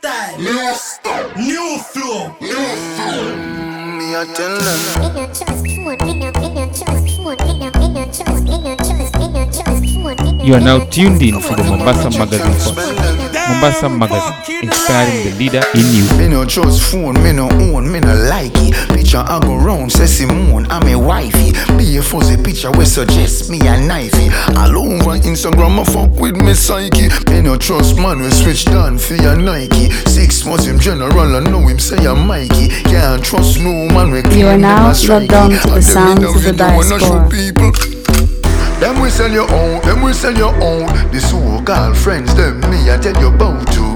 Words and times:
style, 0.00 0.38
new 0.38 0.74
style, 0.74 1.28
new 1.36 1.78
flow, 1.78 2.34
new 2.40 2.54
flow. 2.96 3.36
Me 3.98 4.16
I 4.16 4.24
tell 4.34 4.56
them. 4.56 4.80
You 10.42 10.54
are 10.54 10.60
now 10.60 10.78
tuned 10.86 11.22
in 11.22 11.34
to 11.34 11.54
the 11.54 11.64
Mombasa 11.64 12.10
Magazine 12.18 12.54
Force. 12.54 12.76
Mombasa 13.48 13.88
Magazine, 13.90 14.62
inspiring 14.62 15.24
the 15.24 15.32
leader 15.38 15.62
in 15.74 15.86
you. 15.94 16.04
Me 16.16 16.28
no 16.28 16.44
trust 16.46 16.90
phone, 16.90 17.22
me 17.22 17.32
no 17.32 17.50
own, 17.50 17.92
me 17.92 18.00
no 18.00 18.14
like 18.14 18.52
it. 18.54 18.89
Picture 19.10 19.26
I 19.28 19.40
go 19.40 19.56
round, 19.56 19.90
say 19.90 20.06
Simone, 20.06 20.66
I'm 20.70 20.86
a 20.86 20.94
wifey. 20.96 21.50
Be 21.76 21.96
a 21.96 22.00
fuzzy 22.00 22.40
picture 22.40 22.70
we 22.70 22.84
suggest 22.84 23.50
me 23.50 23.58
a 23.58 23.74
knifey. 23.74 24.30
All 24.56 24.78
over 24.78 25.18
Instagram, 25.18 25.80
I 25.80 25.84
fuck 25.84 26.10
with 26.20 26.36
me 26.36 26.54
psyche. 26.54 27.08
Me 27.28 27.40
no 27.42 27.56
trust 27.56 27.96
man, 27.96 28.20
we 28.20 28.30
switch 28.30 28.66
down 28.66 28.98
for 28.98 29.16
your 29.16 29.34
Nike. 29.34 29.90
Six 30.06 30.46
months 30.46 30.66
him 30.66 30.78
general, 30.78 31.34
I 31.34 31.40
know 31.40 31.66
him 31.66 31.80
say 31.80 32.06
I'm 32.06 32.24
Mikey. 32.24 32.68
Can't 32.84 33.24
trust 33.24 33.58
no 33.58 33.72
man, 33.88 34.12
we 34.12 34.22
You 34.38 34.46
are 34.46 34.56
now 34.56 34.92
logged 34.92 35.32
on 35.32 35.50
to 35.50 35.68
the 35.70 35.82
sounds 35.82 36.22
of 36.22 36.44
the 36.44 36.52
diaspora. 36.52 37.28
Them 38.78 39.02
we 39.02 39.10
sell 39.10 39.32
your 39.32 39.50
own, 39.52 39.82
them 39.82 40.02
we 40.02 40.12
sell 40.12 40.36
your 40.36 40.54
own. 40.62 40.86
The 41.10 41.20
so-called 41.20 41.96
friends, 41.96 42.32
them 42.36 42.60
me 42.70 42.88
I 42.88 42.96
tell 42.96 43.20
you 43.20 43.34
about 43.34 43.66
to. 43.72 43.89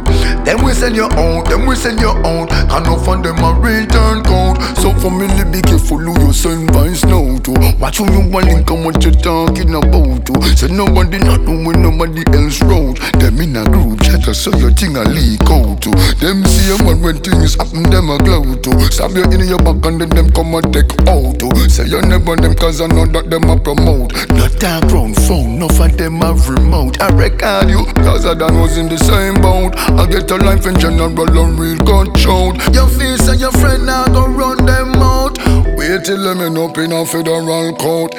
Them 0.44 0.62
we 0.62 0.72
sell 0.72 0.92
your 0.92 1.08
own, 1.18 1.44
them 1.44 1.66
we 1.66 1.74
sell 1.74 1.96
your 1.96 2.16
own. 2.26 2.48
Can't 2.48 2.86
no 2.86 2.96
fund 2.98 3.24
them 3.24 3.38
a 3.38 3.52
return 3.58 4.22
code. 4.22 4.60
So 4.76 4.92
family 5.00 5.44
be 5.50 5.62
careful 5.62 5.98
who 5.98 6.12
you 6.26 6.32
send 6.32 6.70
vines 6.72 7.04
now 7.04 7.38
to. 7.38 7.52
Watch 7.80 7.98
who 7.98 8.04
you 8.12 8.28
want 8.28 8.46
link 8.46 8.70
and 8.70 8.84
what 8.84 9.02
you 9.04 9.10
talking 9.10 9.74
about 9.74 10.26
to. 10.26 10.34
So 10.56 10.66
nobody 10.66 11.18
not 11.18 11.44
doing 11.46 11.80
nobody 11.80 12.22
else 12.36 12.60
road. 12.62 12.98
Them 13.20 13.40
in 13.40 13.56
a 13.56 13.64
group 13.64 14.02
chat 14.02 14.24
so 14.36 14.54
your 14.56 14.70
thing 14.72 14.96
a 14.96 15.04
leak 15.04 15.40
out 15.48 15.80
to. 15.82 15.90
Them 16.20 16.44
see 16.44 16.74
a 16.74 16.78
man 16.84 17.00
when 17.00 17.16
things 17.22 17.54
happen, 17.54 17.84
them 17.88 18.10
a 18.10 18.18
glow 18.18 18.44
to. 18.54 18.92
Stab 18.92 19.16
you 19.16 19.24
in 19.24 19.48
your 19.48 19.58
back 19.58 19.84
and 19.86 20.00
then 20.00 20.10
them 20.10 20.30
come 20.32 20.54
and 20.54 20.72
take 20.72 20.92
out 21.08 21.40
to. 21.40 21.48
Say 21.70 21.86
you 21.86 22.02
never 22.02 22.36
them 22.36 22.54
cause 22.54 22.80
I 22.80 22.86
know 22.88 23.06
that 23.06 23.30
them 23.30 23.48
a 23.48 23.58
promote. 23.58 24.12
Not 24.28 24.52
that 24.60 24.86
ground 24.88 25.16
phone, 25.24 25.58
no 25.58 25.68
for 25.68 25.88
them 25.88 26.20
a 26.20 26.34
remote. 26.34 27.00
I 27.00 27.08
record 27.08 27.70
you, 27.70 27.86
cause 28.04 28.26
I 28.26 28.34
done 28.34 28.60
was 28.60 28.76
in 28.76 28.88
the 28.88 28.98
same 28.98 29.40
boat. 29.40 29.72
I 29.76 30.06
get 30.06 30.28
a 30.34 30.44
life 30.44 30.66
in 30.66 30.78
general 30.78 31.10
and 31.10 31.58
real 31.58 31.78
control. 31.78 32.54
Your 32.72 32.88
face 32.88 33.28
and 33.28 33.40
your 33.40 33.52
friend 33.52 33.86
now 33.86 34.04
go 34.06 34.26
run 34.26 34.64
them 34.64 34.94
out. 34.96 35.63
Wait 35.86 36.02
till 36.02 36.22
them 36.22 36.40
end 36.40 36.56
up 36.56 36.78
in 36.78 36.92
a 36.92 37.04
federal 37.04 37.74
court. 37.76 38.14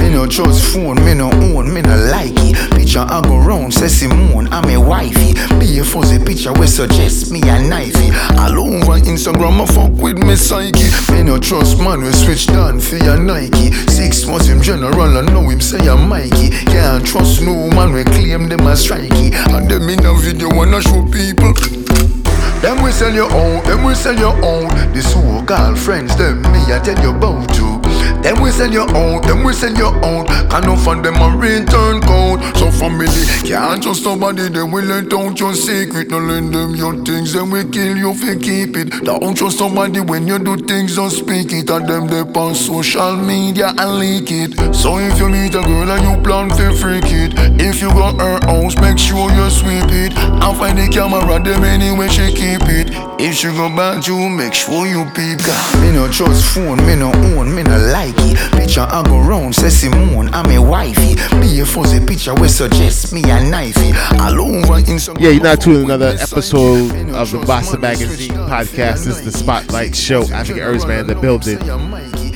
Me 0.00 0.08
no 0.08 0.26
trust 0.26 0.72
phone, 0.72 0.96
me 1.04 1.12
no 1.12 1.30
own, 1.30 1.72
me 1.74 1.82
no 1.82 1.94
like 2.10 2.32
it. 2.36 2.56
Picture 2.72 3.04
I 3.06 3.20
go 3.20 3.36
round, 3.36 3.74
say 3.74 3.88
Simone, 3.88 4.48
I'm 4.50 4.70
a 4.70 4.80
wifey. 4.80 5.34
Be 5.60 5.78
a 5.80 5.84
fuzzy 5.84 6.18
picture 6.24 6.54
we 6.54 6.66
suggest 6.66 7.30
me 7.30 7.40
a 7.42 7.60
knifey. 7.60 8.08
All 8.38 8.58
over 8.60 8.98
Instagram, 9.04 9.60
I 9.60 9.66
fuck 9.66 9.92
with 10.02 10.16
me 10.16 10.36
psyche. 10.36 10.88
Me 11.12 11.22
no 11.22 11.38
trust 11.38 11.78
man, 11.80 12.00
we 12.00 12.10
switch 12.12 12.46
down 12.46 12.80
for 12.80 12.96
your 12.96 13.18
Nike. 13.18 13.70
Six 13.70 14.26
months 14.26 14.46
him 14.46 14.62
general, 14.62 15.18
I 15.18 15.20
know 15.20 15.46
him 15.46 15.60
say 15.60 15.86
I'm 15.86 16.08
Mikey. 16.08 16.48
Can't 16.72 17.04
trust 17.04 17.42
no 17.42 17.68
man, 17.76 17.92
we 17.92 18.04
claim 18.04 18.48
them 18.48 18.66
as 18.66 18.86
strikey. 18.86 19.34
And 19.52 19.70
them 19.70 19.86
in 19.90 20.06
a 20.06 20.14
video 20.18 20.48
wanna 20.48 20.80
show 20.80 21.04
people. 21.12 22.23
Them 22.64 22.82
we 22.82 22.92
sell 22.92 23.12
your 23.12 23.30
own, 23.30 23.62
them 23.64 23.84
we 23.84 23.94
sell 23.94 24.18
your 24.18 24.32
own. 24.42 24.68
The 24.94 25.02
so-called 25.02 25.78
friends, 25.78 26.16
them 26.16 26.40
me 26.40 26.72
I 26.72 26.80
tell 26.82 26.98
you 27.04 27.10
about 27.10 27.46
to. 27.56 27.93
Them 28.22 28.42
we 28.42 28.50
sell 28.50 28.72
your 28.72 28.88
own, 28.96 29.22
them 29.22 29.44
we 29.44 29.52
sell 29.52 29.74
your 29.74 29.94
own. 30.04 30.26
Can 30.26 30.62
no 30.64 30.76
fund 30.76 31.04
them 31.04 31.16
a 31.16 31.36
return 31.36 32.00
code. 32.00 32.40
So 32.56 32.70
family 32.70 33.06
can't 33.44 33.82
trust 33.82 34.04
somebody, 34.04 34.48
they 34.48 34.62
will 34.62 34.84
let 34.84 35.12
out 35.12 35.38
your 35.38 35.54
secret. 35.54 36.10
No 36.10 36.18
lend 36.18 36.54
them 36.54 36.74
your 36.74 36.94
things, 37.04 37.32
then 37.32 37.50
we 37.50 37.64
kill 37.70 37.96
you 37.96 38.10
if 38.10 38.22
you 38.22 38.38
keep 38.38 38.76
it. 38.76 39.04
Don't 39.04 39.36
trust 39.36 39.58
somebody 39.58 40.00
when 40.00 40.26
you 40.26 40.38
do 40.38 40.56
things, 40.56 40.96
don't 40.96 41.10
speak 41.10 41.52
it. 41.52 41.70
And 41.70 41.88
them 41.88 42.06
they 42.06 42.22
on 42.38 42.54
social 42.54 43.16
media 43.16 43.72
and 43.78 43.98
leak 43.98 44.30
it. 44.30 44.74
So 44.74 44.98
if 44.98 45.18
you 45.18 45.28
meet 45.28 45.54
a 45.54 45.62
girl 45.62 45.90
and 45.90 46.02
you 46.04 46.22
plan 46.22 46.48
to 46.50 46.74
freak 46.76 47.04
it, 47.06 47.32
if 47.60 47.80
you 47.80 47.88
got 47.88 48.20
her 48.20 48.38
house, 48.46 48.76
make 48.80 48.98
sure 48.98 49.30
you 49.30 49.48
sweep 49.50 49.90
it. 49.90 50.16
And 50.16 50.56
find 50.56 50.78
the 50.78 50.88
camera, 50.88 51.42
them 51.42 51.64
anyway 51.64 52.08
she 52.08 52.32
keep 52.32 52.62
it. 52.68 52.90
If 53.18 53.36
she 53.36 53.48
go 53.48 53.68
back 53.74 54.06
you, 54.06 54.28
make 54.28 54.54
sure 54.54 54.86
you 54.86 55.04
peep. 55.14 55.40
Me 55.80 55.92
no 55.92 56.08
trust 56.10 56.54
phone, 56.54 56.84
me 56.86 56.96
no 56.96 57.12
own, 57.12 57.54
me 57.54 57.62
no 57.62 57.76
like 57.94 58.14
it. 58.18 58.36
Picture 58.58 58.80
I 58.80 59.04
go 59.04 59.20
round, 59.20 59.54
say 59.54 59.70
Simone, 59.70 60.28
I'm 60.34 60.50
a 60.50 60.60
wifey. 60.60 61.14
Be 61.40 61.60
a 61.60 61.64
fuzzy 61.64 62.04
picture 62.04 62.34
we 62.34 62.48
suggest 62.48 63.12
me 63.12 63.22
a 63.22 63.38
knifey. 63.38 63.94
All 64.18 64.40
over 64.40 64.82
Instagram. 64.82 65.20
Yeah, 65.20 65.30
you're 65.30 65.42
not 65.44 65.60
tuning 65.60 65.84
another 65.84 66.16
episode 66.18 66.90
of 67.10 67.30
the 67.30 67.38
Bossa 67.38 67.80
Magazine 67.80 68.32
podcast. 68.32 69.04
This 69.04 69.18
is 69.18 69.24
the 69.24 69.30
Spotlight 69.30 69.94
Show. 69.94 70.22
I 70.24 70.40
African 70.40 70.64
Herbsman 70.64 71.00
in 71.02 71.06
the 71.06 71.14
building. 71.14 71.58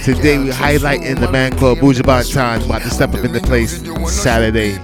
Today 0.05 0.39
we 0.39 0.51
highlight 0.51 1.03
in 1.03 1.21
the 1.21 1.31
man 1.31 1.59
called 1.59 1.79
Buju 1.79 2.03
Banton 2.03 2.65
about 2.65 2.83
to 2.83 2.91
step 2.91 3.13
up 3.15 3.25
in 3.25 3.33
the 3.33 3.41
place 3.41 3.83
Saturday. 4.13 4.77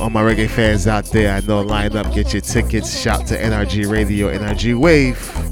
All 0.00 0.08
my 0.08 0.22
reggae 0.22 0.48
fans 0.48 0.86
out 0.86 1.04
there, 1.04 1.36
I 1.36 1.40
know 1.40 1.60
line 1.60 1.94
up, 1.96 2.12
get 2.14 2.32
your 2.32 2.40
tickets. 2.40 2.98
Shout 2.98 3.26
to 3.26 3.38
NRG 3.38 3.90
Radio, 3.90 4.32
NRG 4.36 4.74
Wave. 4.74 5.51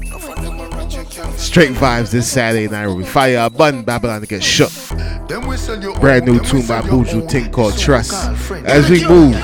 Straight 1.51 1.71
vibes 1.71 2.11
this 2.11 2.31
Saturday 2.31 2.69
night. 2.69 2.87
We 2.87 3.03
fire 3.03 3.39
a 3.39 3.49
bun, 3.49 3.83
Babylon 3.83 4.21
to 4.21 4.25
get 4.25 4.41
shook. 4.41 4.71
Brand 5.99 6.25
new 6.25 6.39
tune 6.39 6.65
by 6.65 6.79
Buju, 6.79 7.29
thing 7.29 7.51
called 7.51 7.77
Trust. 7.77 8.13
As 8.63 8.89
we 8.89 9.05
move 9.05 9.35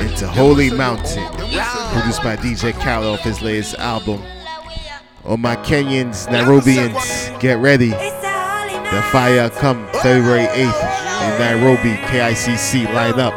into 0.00 0.26
Holy 0.26 0.70
Mountain, 0.70 1.22
produced 1.26 2.22
by 2.22 2.36
DJ 2.36 2.72
Khaled 2.80 3.08
off 3.08 3.20
his 3.20 3.42
latest 3.42 3.74
album. 3.74 4.22
All 5.26 5.36
my 5.36 5.56
Kenyans, 5.56 6.28
Nairobians, 6.28 7.40
get 7.40 7.58
ready. 7.58 7.90
The 7.90 9.04
fire 9.12 9.50
come 9.50 9.86
February 10.00 10.46
8th 10.46 10.82
in 11.24 11.38
Nairobi, 11.38 11.94
KICC, 12.06 12.90
line 12.94 13.20
up. 13.20 13.34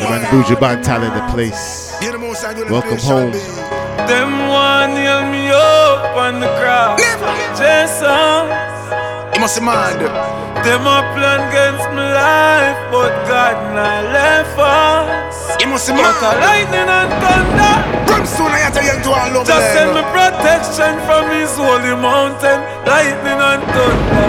Man 0.00 0.24
Buju 0.32 0.56
Banton 0.56 1.06
in 1.06 1.14
the 1.14 1.32
place. 1.32 1.94
Welcome 2.68 2.98
home. 2.98 3.63
Them 4.04 4.48
one 4.52 4.94
nail 4.94 5.24
me 5.32 5.48
up 5.48 6.16
on 6.16 6.40
the 6.40 6.50
ground. 6.60 7.00
Jason. 7.56 8.52
You 9.32 9.40
must 9.40 9.60
mind. 9.64 9.96
Them 10.60 10.84
a 10.84 11.00
plan 11.16 11.40
against 11.48 11.88
my 11.96 12.12
life, 12.12 12.80
but 12.92 13.12
God 13.24 13.56
not 13.72 14.04
left 14.12 14.58
us. 14.60 15.56
You 15.60 15.68
must 15.72 15.88
But 15.88 16.20
a 16.20 16.30
lightning 16.36 16.84
and 16.84 17.10
thunder. 17.16 17.74
Brimstone, 18.04 18.52
I 18.52 18.68
tell 18.68 18.84
you 18.84 19.00
to 19.04 19.10
all 19.10 19.40
over 19.40 19.48
Just 19.48 19.72
send 19.72 19.96
me 19.96 20.04
protection 20.12 21.00
from 21.08 21.24
His 21.32 21.56
holy 21.56 21.96
mountain. 21.96 22.60
Lightning 22.84 23.40
and 23.40 23.64
thunder. 23.72 24.28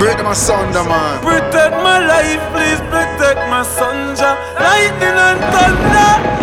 Break 0.00 0.16
them 0.16 0.32
asunder, 0.32 0.84
man. 0.88 1.20
Protect 1.20 1.76
my 1.84 2.00
life, 2.00 2.40
please 2.56 2.80
protect 2.88 3.40
my 3.52 3.62
son. 3.62 4.16
Lightning 4.56 5.12
and 5.12 5.40
thunder. 5.52 6.39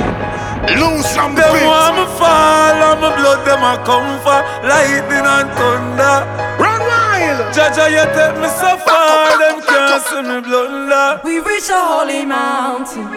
Loose 0.76 1.16
from 1.16 1.36
the 1.36 1.42
Them 1.42 1.64
want 1.64 1.96
me 1.96 2.06
fall 2.20 2.76
and 2.76 3.00
my 3.00 3.16
blood 3.16 3.48
them 3.48 3.64
a 3.64 3.80
come 3.88 4.20
for 4.20 4.44
lightning 4.68 5.24
and 5.24 5.48
thunder. 5.56 6.28
Run 6.60 6.82
wild. 6.84 7.56
Jaja, 7.56 7.88
you 7.88 8.04
take 8.12 8.36
me 8.42 8.50
so 8.52 8.76
far, 8.84 9.38
them 9.40 9.62
can't 9.64 10.04
see 10.04 10.22
me 10.28 10.42
blunder. 10.44 11.22
We 11.24 11.40
reach 11.40 11.70
a 11.70 11.80
holy 11.80 12.26
mountain. 12.26 13.08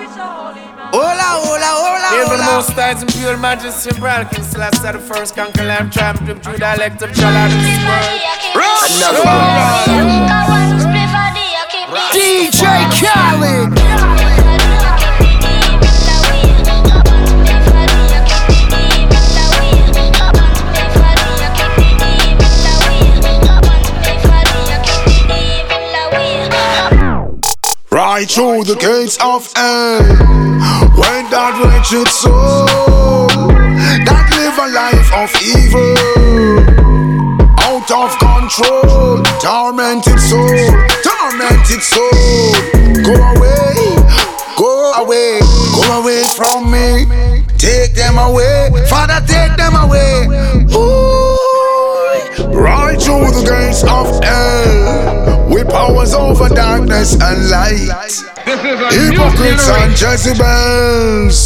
Hola, 0.94 1.28
hola, 1.42 1.70
hola, 1.74 2.08
Hail 2.14 2.28
for 2.28 2.36
the 2.36 2.42
hola. 2.42 2.56
most 2.56 2.70
tides 2.70 3.02
and 3.02 3.12
pure 3.12 3.36
majesty, 3.36 3.90
Brian 3.98 4.28
King 4.28 4.44
Celestia, 4.44 4.92
the 4.92 4.98
first 4.98 5.34
conquer 5.34 5.64
lamb, 5.64 5.90
champion, 5.90 6.40
true 6.40 6.56
dialect 6.56 7.02
of 7.02 7.12
Jala, 7.12 7.48
this 7.48 7.78
world. 7.82 8.20
Another 8.90 9.22
one. 9.26 10.50
DJ 12.12 12.62
Khaled. 12.98 13.89
Right 28.20 28.30
through 28.30 28.64
the 28.64 28.76
gates 28.76 29.16
of 29.22 29.50
hell. 29.56 30.04
When 30.92 31.24
that 31.32 31.56
wretched 31.56 32.04
soul 32.12 33.32
that 34.04 34.28
live 34.36 34.60
a 34.60 34.68
life 34.76 35.08
of 35.16 35.32
evil, 35.40 35.96
out 37.64 37.88
of 37.88 38.12
control, 38.20 39.24
tormented 39.40 40.20
soul, 40.20 40.52
tormented 41.00 41.80
soul. 41.80 42.52
Go 43.08 43.16
away, 43.16 43.96
go 44.52 44.92
away, 45.00 45.40
go 45.72 46.04
away 46.04 46.20
from 46.36 46.68
me. 46.68 47.08
Take 47.56 47.94
them 47.96 48.18
away, 48.20 48.68
Father, 48.84 49.24
take 49.24 49.56
them 49.56 49.72
away. 49.80 50.28
Ooh, 50.76 50.99
through 53.10 53.30
the 53.34 53.42
gates 53.42 53.83
of 53.83 54.07
hell, 54.22 55.48
with 55.51 55.68
powers 55.68 56.15
over 56.15 56.48
darkness 56.48 57.15
and 57.21 57.51
light. 57.51 57.91
Hypocrites 58.95 59.68
and 59.68 59.92
Jezebels. 60.01 61.41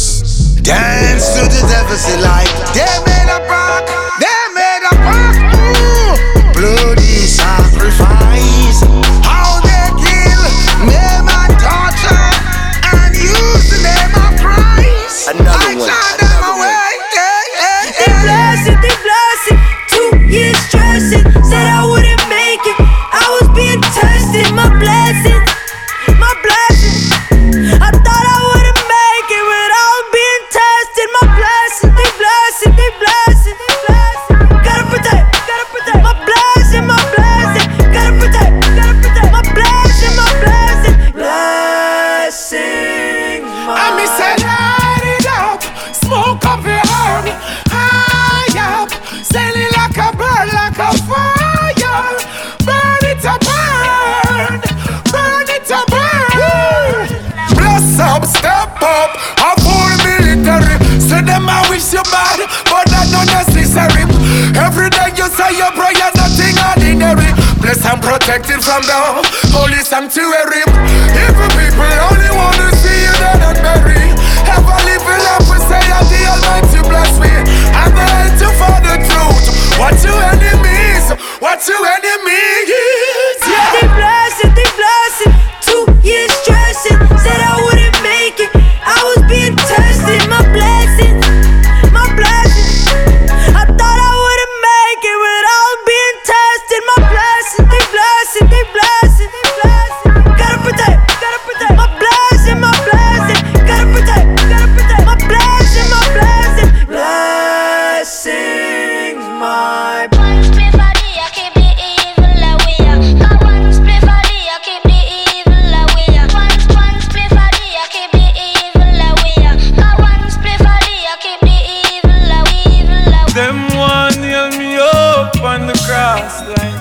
Dance 0.61 1.33
to 1.33 1.45
privacy 1.65 2.17
like 2.21 2.49
they 2.73 2.95
made 3.05 3.29
a 3.29 3.39
park, 3.47 3.85
they 4.19 4.41
made 4.53 4.83
a 4.91 4.95
park. 4.95 5.24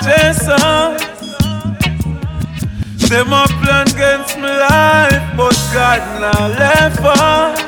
Like 0.04 0.34
Jason. 0.34 0.96
Them 3.08 3.32
a 3.32 3.46
plan 3.62 3.86
against 3.88 4.38
my 4.38 4.48
life, 4.48 5.36
but 5.36 5.54
God 5.72 6.20
not 6.20 6.50
left 6.58 7.00
us. 7.00 7.60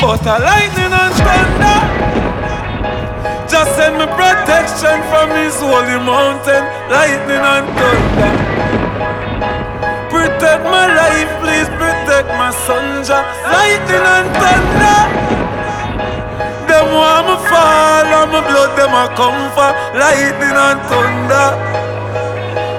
But 0.00 0.26
a 0.26 0.38
lightning 0.38 0.92
and 0.92 1.14
thunder. 1.14 1.80
Just 3.48 3.76
send 3.76 3.98
me 3.98 4.06
protection 4.06 5.02
from 5.10 5.30
His 5.36 5.54
holy 5.60 5.98
mountain, 6.00 6.64
lightning 6.90 7.42
and 7.42 7.66
thunder. 7.76 8.32
Protect 10.10 10.62
my 10.64 10.86
life, 10.94 11.30
please 11.42 11.68
protect 11.80 12.28
my 12.38 12.50
son, 12.66 13.04
Jah. 13.04 13.24
Lightning 13.44 14.06
and 14.16 14.28
thunder. 14.40 15.61
Them 16.82 16.94
want 16.94 17.28
me 17.28 17.36
fall 17.46 18.10
and 18.10 18.32
my 18.32 18.40
blood 18.42 18.74
them 18.74 18.90
a 18.90 19.06
come 19.14 19.38
for 19.54 19.70
lightning 19.94 20.50
and 20.50 20.80
thunder. 20.90 21.48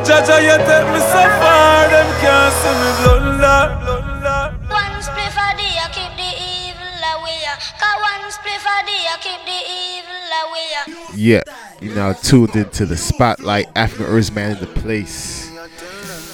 Jaja, 0.03 0.44
you 0.44 0.59
take 0.67 0.88
me 0.91 1.00
so 1.00 1.23
far, 1.39 1.88
them 1.88 2.09
can't 2.19 2.51
see 2.59 2.75
me 2.83 2.91
blunder. 3.00 3.63
blunder. 3.79 4.59
One 4.67 5.01
split 5.01 5.31
for 5.31 5.51
the 5.55 5.69
I 5.79 5.88
keep 5.95 6.11
the 6.19 6.31
evil 6.35 7.00
away. 7.15 7.47
Got 7.79 7.95
one 8.03 8.27
split 8.29 8.59
for 8.59 8.79
the 8.83 8.97
I 9.07 9.15
keep 9.23 9.39
the 9.47 9.59
evil 9.71 10.19
away. 10.44 11.15
Yeah, 11.15 11.44
you 11.79 11.95
now 11.95 12.11
tuned 12.11 12.57
into 12.57 12.85
the 12.85 12.97
spotlight. 12.97 13.69
African 13.73 14.07
Herbsman 14.07 14.56
in 14.56 14.59
the 14.59 14.81
place. 14.81 15.49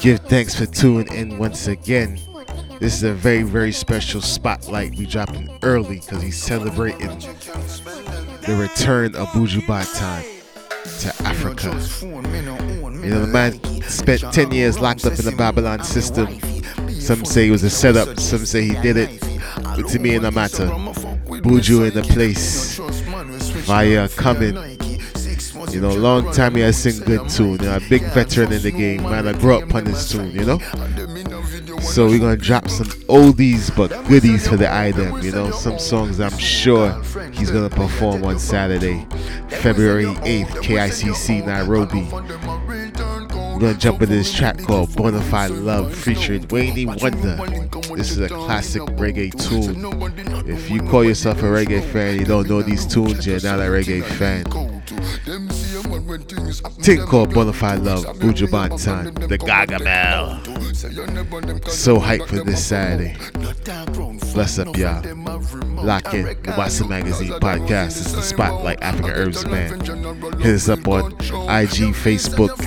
Give 0.02 0.20
thanks 0.22 0.56
for 0.56 0.66
tuning 0.66 1.14
in 1.14 1.38
once 1.38 1.68
again. 1.68 2.20
This 2.80 2.96
is 2.96 3.04
a 3.04 3.14
very, 3.14 3.44
very 3.44 3.74
special 3.74 4.22
spotlight. 4.22 4.96
We 4.96 5.06
dropping 5.06 5.50
early 5.64 6.00
because 6.00 6.22
he's 6.22 6.42
celebrating 6.42 7.10
the 7.10 8.56
return 8.58 9.16
of 9.16 9.28
Buju 9.30 9.62
Banton 9.62 10.24
to 11.02 11.24
Africa. 11.24 11.78
You 12.02 13.10
know, 13.10 13.26
the 13.26 13.28
man 13.28 13.60
spent 13.84 14.22
10 14.22 14.52
years 14.52 14.80
locked 14.80 15.06
up 15.06 15.20
in 15.20 15.26
the 15.26 15.36
Babylon 15.38 15.84
system. 15.84 16.40
Some 16.90 17.26
say 17.26 17.50
it 17.50 17.52
was 17.52 17.64
a 17.64 17.70
setup, 17.70 18.18
some 18.18 18.46
say 18.46 18.64
he 18.64 18.76
did 18.82 18.96
it. 18.96 19.22
But 19.62 19.90
to 19.90 20.00
me, 20.00 20.16
it 20.16 20.22
no 20.22 20.32
matter. 20.32 20.68
Buju 20.68 21.88
in 21.88 21.94
the 21.94 22.04
place. 22.04 22.80
Fire 23.66 24.08
coming. 24.08 24.58
You 25.72 25.82
know, 25.82 25.94
long 25.94 26.32
time 26.32 26.56
he 26.56 26.62
has 26.62 26.78
sing 26.78 27.04
good 27.04 27.30
tune. 27.30 27.52
You 27.52 27.58
know, 27.58 27.76
a 27.76 27.80
big 27.90 28.02
veteran 28.14 28.54
in 28.54 28.62
the 28.62 28.72
game. 28.72 29.04
Man, 29.04 29.28
I 29.28 29.34
grew 29.34 29.58
up 29.58 29.76
on 29.76 29.84
this 29.84 30.10
tune, 30.10 30.32
you 30.32 30.46
know? 30.46 30.60
So 31.82 32.08
we're 32.08 32.20
gonna 32.20 32.38
drop 32.38 32.70
some 32.70 32.88
oldies 33.08 33.76
but 33.76 33.90
goodies 34.08 34.48
for 34.48 34.58
the 34.58 34.74
item, 34.74 35.22
you 35.22 35.32
know, 35.32 35.52
some 35.52 35.80
songs 35.80 36.20
I'm 36.20 36.38
sure 36.38 36.92
he's 37.32 37.52
gonna 37.52 37.70
perform 37.70 38.24
on 38.24 38.40
Saturday, 38.40 39.06
February 39.50 40.06
8th, 40.06 40.62
KICC 40.62 41.46
Nairobi. 41.46 42.08
We're 43.60 43.60
gonna 43.60 43.74
jump 43.74 44.02
into 44.02 44.16
this 44.16 44.34
track 44.34 44.58
called 44.60 44.90
Bonafide 44.92 45.64
Love 45.64 45.94
featuring 45.94 46.48
Wayne 46.48 46.88
Wonder. 46.88 47.38
This 47.96 48.12
is 48.12 48.20
a 48.20 48.30
classic 48.30 48.82
reggae 48.84 49.32
tune. 49.38 50.48
If 50.50 50.70
you 50.70 50.82
call 50.82 51.04
yourself 51.04 51.40
a 51.40 51.46
reggae 51.46 51.84
fan, 51.92 52.20
you 52.20 52.26
don't 52.26 52.48
know 52.48 52.62
these 52.62 52.86
tunes, 52.86 53.26
you're 53.28 53.42
not 53.42 53.60
a 53.60 53.64
reggae 53.64 54.04
fan. 54.04 54.46
Thing 56.10 57.06
called 57.06 57.30
Bonafide 57.30 57.84
Love, 57.86 58.04
Buju 58.18 58.48
Banton, 58.48 59.28
the 59.28 59.38
Gaga 59.38 59.78
Bell. 59.78 60.42
So 61.70 62.00
hyped 62.00 62.30
for 62.30 62.44
this 62.44 62.66
Saturday. 62.66 63.16
Bless 64.34 64.58
up, 64.58 64.76
y'all. 64.76 65.04
Lock 65.86 66.12
in 66.16 66.26
Mombasa 66.26 66.88
Magazine 66.88 67.34
podcast. 67.34 68.02
It's 68.02 68.14
the 68.14 68.24
Spotlight 68.24 68.82
African 68.82 69.12
Herbsman. 69.12 70.42
Hit 70.42 70.56
us 70.56 70.68
up 70.68 70.88
on 70.88 71.12
IG, 71.12 71.94
Facebook, 71.94 72.58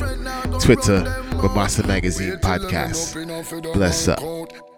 Twitter, 0.63 1.03
Mombasa 1.35 1.85
Magazine 1.85 2.37
podcast. 2.37 3.73
Bless 3.75 4.07
up. 4.07 4.72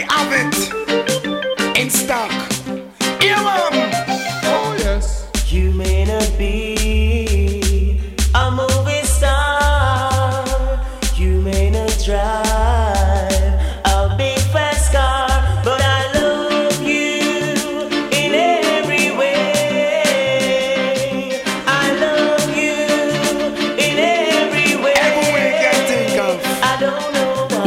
Good 0.00 0.08
loving, 0.16 0.49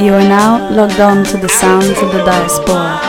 You 0.04 0.14
are 0.16 0.20
now 0.20 0.70
logged 0.70 1.00
on 1.00 1.24
to 1.24 1.38
the 1.38 1.48
sounds 1.48 1.88
of 1.88 2.12
the 2.12 2.26
diaspora. 2.26 3.00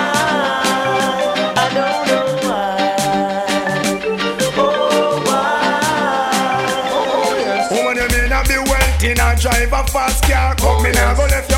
fast 9.95 10.23
car, 10.25 10.55
come 10.57 10.83
go 10.83 11.27
left 11.27 11.54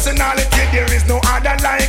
personality, 0.00 0.64
there 0.72 0.90
is 0.94 1.06
no 1.06 1.20
other 1.26 1.54
like 1.62 1.79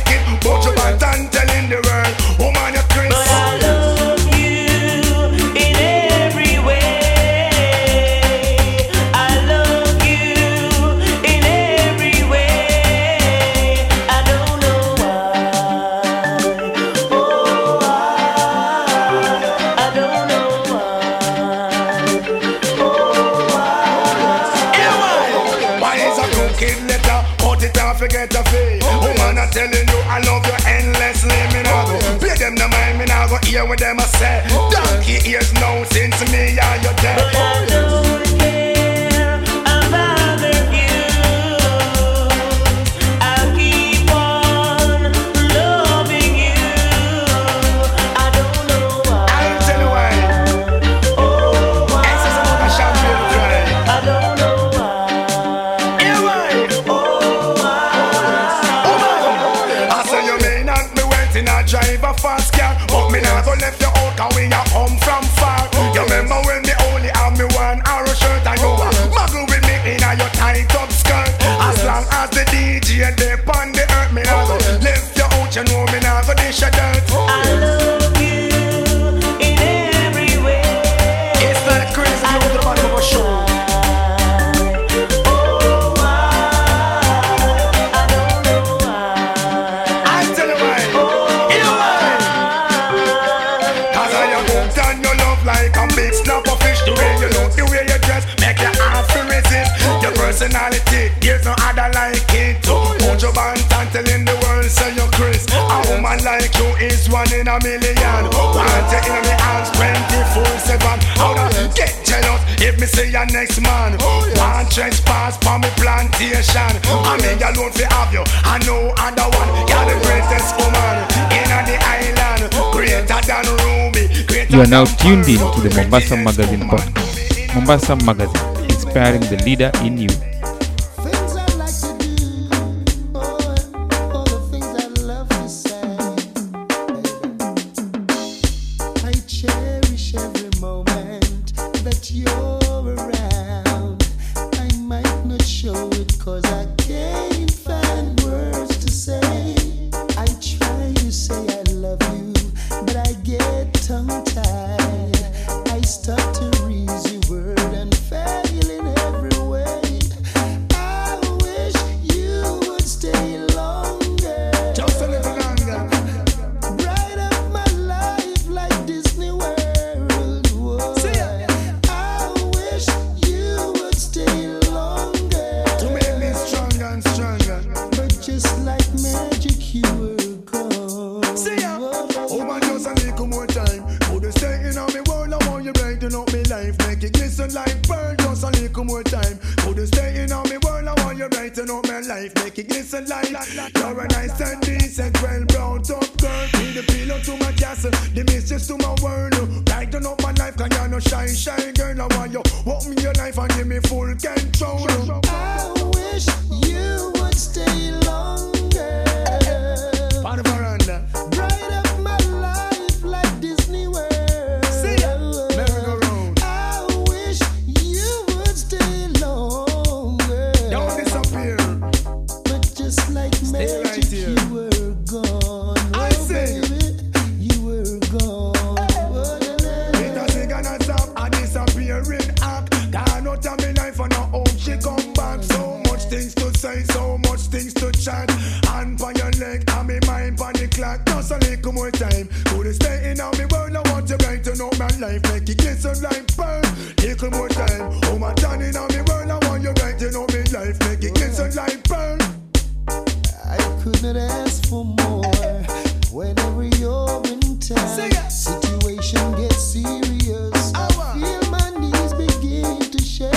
want 103.52 103.72
and 103.72 103.88
telling 103.92 104.24
the 104.24 104.36
world 104.44 104.64
so 104.64 104.86
you're 104.88 105.08
Chris. 105.12 105.44
A 105.52 105.60
oh, 105.60 105.84
woman 105.92 106.18
like 106.24 106.52
you 106.56 106.68
is 106.80 107.08
one 107.08 107.28
in 107.32 107.48
a 107.48 107.56
million. 107.60 108.24
Oh, 108.32 108.56
want 108.56 108.88
you 108.88 109.12
in 109.12 109.22
my 109.28 109.36
hands 109.36 109.68
24-7. 109.76 110.80
How 111.20 111.36
to 111.36 111.68
get 111.76 111.92
jealous 112.04 112.40
if 112.60 112.80
me 112.80 112.86
see 112.86 113.10
your 113.12 113.26
next 113.26 113.60
man. 113.60 113.96
Oh, 114.00 114.24
want 114.36 114.72
pass 115.04 115.36
for 115.36 115.58
me 115.60 115.68
plantation. 115.76 116.72
I 116.88 117.20
mean 117.20 117.40
alone 117.44 117.72
fi 117.72 117.84
have 117.92 118.12
you 118.12 118.24
and 118.24 118.62
no 118.66 118.92
other 118.96 119.28
one. 119.36 119.50
You're 119.68 119.86
the 119.88 119.96
greatest 120.00 120.56
woman 120.56 120.96
in 121.36 121.48
the 121.68 121.76
island. 121.84 122.48
Greater 122.72 123.20
than 123.28 123.46
Ruby. 123.60 124.08
You 124.48 124.60
are 124.60 124.66
now 124.66 124.84
tuned 124.84 125.28
in 125.28 125.40
to 125.40 125.60
the 125.60 125.72
Mombasa 125.76 126.16
Magazine 126.16 126.68
podcast. 126.68 127.54
Mombasa 127.54 127.96
Magazine, 127.96 128.64
inspiring 128.64 129.20
the 129.20 129.40
leader 129.44 129.70
in 129.84 129.98
you. 129.98 130.08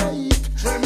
life. 0.05 0.84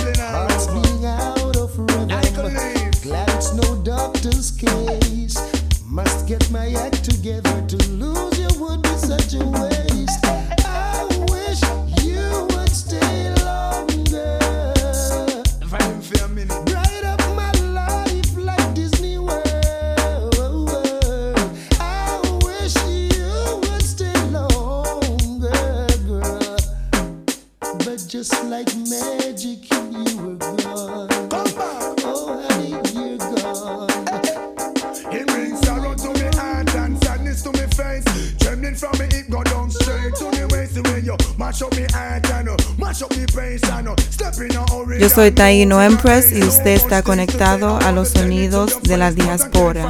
Soy 45.20 45.32
Taino 45.32 45.82
Empress 45.84 46.32
y 46.32 46.42
usted 46.44 46.72
está 46.72 47.04
conectado 47.04 47.78
a 47.82 47.92
los 47.92 48.08
sonidos 48.08 48.82
de 48.84 48.96
la 48.96 49.12
diáspora. 49.12 49.90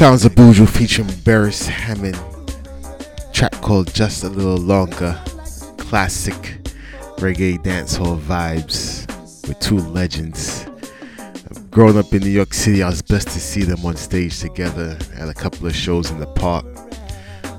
Sounds 0.00 0.24
of 0.24 0.32
Buju 0.32 0.66
featuring 0.66 1.08
Beres 1.08 1.66
Hammond. 1.66 2.18
Track 3.34 3.52
called 3.60 3.92
Just 3.92 4.24
a 4.24 4.30
Little 4.30 4.56
Longer. 4.56 5.20
Classic 5.76 6.32
reggae 7.18 7.62
dancehall 7.62 8.18
vibes 8.18 9.06
with 9.46 9.60
two 9.60 9.76
legends. 9.76 10.64
Growing 11.70 11.98
up 11.98 12.10
in 12.14 12.22
New 12.22 12.30
York 12.30 12.54
City, 12.54 12.82
I 12.82 12.88
was 12.88 13.02
blessed 13.02 13.28
to 13.28 13.40
see 13.40 13.62
them 13.62 13.84
on 13.84 13.94
stage 13.96 14.40
together 14.40 14.96
at 15.18 15.28
a 15.28 15.34
couple 15.34 15.66
of 15.66 15.76
shows 15.76 16.10
in 16.10 16.18
the 16.18 16.28
park. 16.28 16.64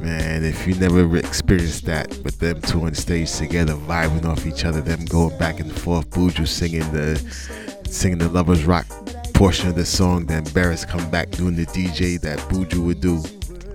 Man, 0.01 0.43
if 0.43 0.65
you 0.65 0.73
never 0.73 1.15
experienced 1.17 1.85
that 1.85 2.09
with 2.23 2.39
them 2.39 2.59
two 2.63 2.81
on 2.81 2.95
stage 2.95 3.31
together, 3.31 3.75
vibing 3.75 4.25
off 4.25 4.47
each 4.47 4.65
other, 4.65 4.81
them 4.81 5.05
going 5.05 5.37
back 5.37 5.59
and 5.59 5.71
forth, 5.71 6.09
Buju 6.09 6.47
singing 6.47 6.91
the 6.91 7.19
singing 7.87 8.17
the 8.17 8.29
lovers 8.29 8.65
rock 8.65 8.87
portion 9.33 9.69
of 9.69 9.75
the 9.75 9.85
song, 9.85 10.25
then 10.25 10.43
Beres 10.45 10.87
come 10.87 11.09
back 11.09 11.29
doing 11.31 11.55
the 11.55 11.65
DJ 11.67 12.19
that 12.21 12.39
Buju 12.49 12.85
would 12.85 13.01
do. 13.01 13.21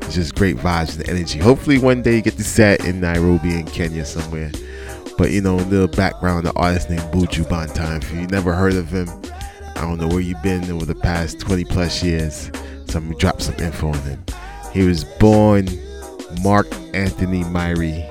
It's 0.02 0.14
just 0.14 0.34
great 0.34 0.56
vibes 0.56 0.98
and 0.98 1.08
energy. 1.08 1.38
Hopefully 1.38 1.78
one 1.78 2.02
day 2.02 2.16
you 2.16 2.22
get 2.22 2.36
to 2.36 2.44
set 2.44 2.84
in 2.84 3.00
Nairobi 3.00 3.54
in 3.54 3.66
Kenya 3.66 4.04
somewhere. 4.04 4.50
But 5.18 5.30
you 5.30 5.40
know, 5.40 5.56
a 5.56 5.66
little 5.66 5.88
background, 5.88 6.46
the 6.46 6.52
artist 6.54 6.90
named 6.90 7.02
Buju 7.12 7.44
Banton. 7.44 8.02
If 8.02 8.12
you 8.12 8.26
never 8.26 8.52
heard 8.52 8.74
of 8.74 8.88
him, 8.88 9.08
I 9.76 9.80
don't 9.82 9.98
know 9.98 10.08
where 10.08 10.20
you've 10.20 10.42
been 10.42 10.70
over 10.70 10.84
the 10.84 10.94
past 10.94 11.40
20 11.40 11.64
plus 11.64 12.02
years. 12.02 12.50
So 12.86 12.98
I'm 12.98 13.06
gonna 13.06 13.18
drop 13.18 13.40
some 13.42 13.54
info 13.56 13.88
on 13.88 14.00
him. 14.00 14.24
He 14.72 14.86
was 14.86 15.04
born 15.04 15.68
Mark 16.42 16.66
Anthony 16.94 17.42
Myrie 17.44 18.04